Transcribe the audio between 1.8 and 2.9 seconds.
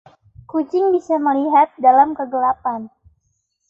dalam kegelapan.